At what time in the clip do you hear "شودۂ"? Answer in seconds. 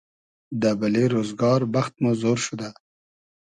2.45-2.69